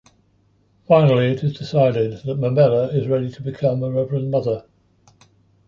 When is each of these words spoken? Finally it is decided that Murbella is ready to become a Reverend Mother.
Finally 0.87 1.31
it 1.31 1.43
is 1.43 1.53
decided 1.53 2.13
that 2.25 2.39
Murbella 2.39 2.91
is 2.91 3.07
ready 3.07 3.29
to 3.29 3.43
become 3.43 3.83
a 3.83 3.91
Reverend 3.91 4.31
Mother. 4.31 4.65